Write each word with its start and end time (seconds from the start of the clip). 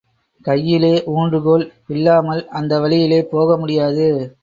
கையிலே 0.45 1.03
ஊன்றுகோல் 1.05 1.71
இல்லாமல் 1.87 2.47
அந்த 2.47 2.79
வழியிலே 2.79 3.25
போக 3.25 3.57
முடியாது. 3.57 4.35